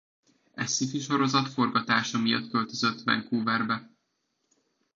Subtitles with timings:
[0.61, 3.89] E sci-fi sorozat forgatása miatt költözött Vancouverbe.